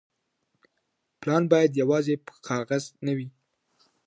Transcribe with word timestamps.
پلان 1.21 1.43
بايد 1.51 1.71
يوازي 1.81 2.15
په 2.25 2.33
کاغذ 2.47 2.83
نه 3.05 3.13
وي. 3.17 3.27